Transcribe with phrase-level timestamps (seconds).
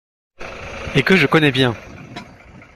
[0.95, 1.77] Et que je connais bien!